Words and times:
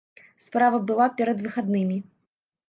Справа 0.45 0.79
была 0.91 1.07
перад 1.19 1.45
выхаднымі. 1.45 2.01